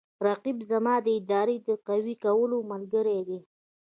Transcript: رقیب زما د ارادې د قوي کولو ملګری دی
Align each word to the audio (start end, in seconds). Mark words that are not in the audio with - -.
رقیب 0.27 0.57
زما 0.71 0.95
د 1.05 1.07
ارادې 1.17 1.55
د 1.67 1.69
قوي 1.87 2.15
کولو 2.25 2.57
ملګری 2.71 3.19
دی 3.27 3.39